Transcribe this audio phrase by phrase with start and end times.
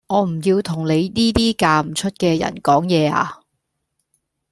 [0.07, 3.37] 我唔要同你呢啲嫁唔出嘅人講嘢呀